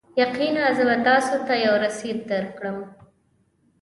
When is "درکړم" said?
2.29-2.77